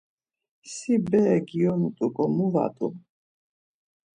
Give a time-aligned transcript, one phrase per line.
[0.73, 2.87] Si bere giyonut̆uǩo mu vat̆u?